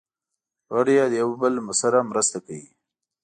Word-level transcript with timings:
غړي 0.73 0.93
یې 0.99 1.05
د 1.11 1.13
یو 1.21 1.29
بل 1.41 1.53
سره 1.81 2.07
مرسته 2.11 2.37
کوي. 2.45 2.67